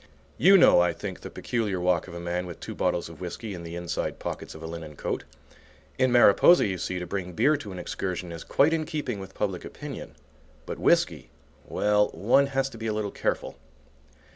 [0.39, 3.53] You know, I think, the peculiar walk of a man with two bottles of whiskey
[3.53, 5.25] in the inside pockets of a linen coat.
[5.99, 9.35] In Mariposa, you see, to bring beer to an excursion is quite in keeping with
[9.35, 10.15] public opinion.
[10.65, 11.29] But, whiskey,
[11.67, 13.59] well, one has to be a little careful.